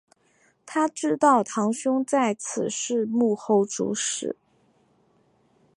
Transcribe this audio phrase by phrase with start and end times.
[0.65, 4.35] 她知道堂兄在此事幕后主使。